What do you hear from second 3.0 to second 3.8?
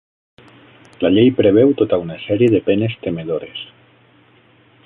temedores.